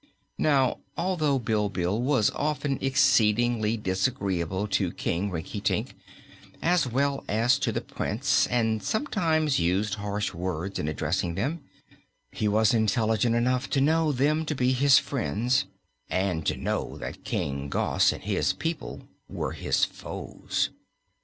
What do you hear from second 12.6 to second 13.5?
intelligent